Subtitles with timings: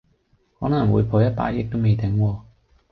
[0.59, 2.39] 可能會破一百億都未頂喎